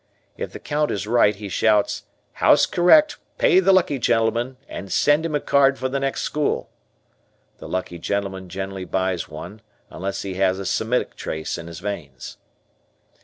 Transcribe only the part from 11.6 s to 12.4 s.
his veins.